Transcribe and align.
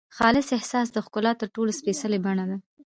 خالص 0.17 0.47
احساس 0.57 0.87
د 0.91 0.97
ښکلا 1.05 1.31
تر 1.41 1.47
ټولو 1.55 1.71
سپېڅلې 1.79 2.19
بڼه 2.25 2.45
ده. 2.49 2.57